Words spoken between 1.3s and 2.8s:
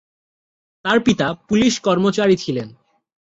Police কর্মচারী ছিলেন।